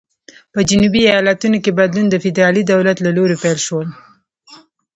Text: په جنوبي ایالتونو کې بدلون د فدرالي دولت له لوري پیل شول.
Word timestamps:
په 0.53 0.59
جنوبي 0.69 1.01
ایالتونو 1.07 1.57
کې 1.63 1.71
بدلون 1.79 2.05
د 2.09 2.15
فدرالي 2.23 2.63
دولت 2.71 2.97
له 3.05 3.09
لوري 3.17 3.35
پیل 3.43 3.59
شول. 3.65 3.87